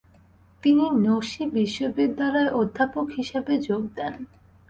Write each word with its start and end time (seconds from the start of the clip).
তিনি 0.63 0.85
নঁসি 1.03 1.43
বিশ্ববিদ্যালয়ে 1.53 2.49
অধ্যাপক 2.53 3.05
হিসাবে 3.17 3.53
যোগ 3.67 3.81
দেন। 3.95 4.13